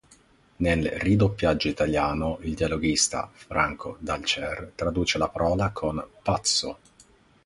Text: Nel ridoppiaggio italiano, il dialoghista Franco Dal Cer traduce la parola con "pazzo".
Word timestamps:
Nel 0.55 0.83
ridoppiaggio 0.83 1.67
italiano, 1.67 2.39
il 2.41 2.55
dialoghista 2.55 3.29
Franco 3.31 3.97
Dal 3.99 4.23
Cer 4.25 4.71
traduce 4.73 5.19
la 5.19 5.27
parola 5.29 5.69
con 5.69 6.03
"pazzo". 6.23 6.79